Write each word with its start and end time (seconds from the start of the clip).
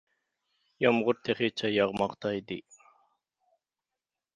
يامغۇر 0.83 1.21
تېخىچە 1.29 1.71
ياغماقتا 1.75 2.35
ئىدى. 2.41 2.61